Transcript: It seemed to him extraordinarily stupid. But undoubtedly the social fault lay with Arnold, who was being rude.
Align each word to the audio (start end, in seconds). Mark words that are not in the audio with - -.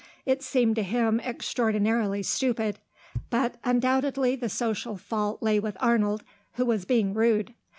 It 0.25 0.41
seemed 0.41 0.75
to 0.77 0.81
him 0.81 1.19
extraordinarily 1.19 2.23
stupid. 2.23 2.79
But 3.29 3.57
undoubtedly 3.63 4.35
the 4.35 4.49
social 4.49 4.97
fault 4.97 5.43
lay 5.43 5.59
with 5.59 5.77
Arnold, 5.79 6.23
who 6.53 6.65
was 6.65 6.85
being 6.85 7.13
rude. 7.13 7.53